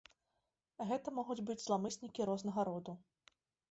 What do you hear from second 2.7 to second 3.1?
роду.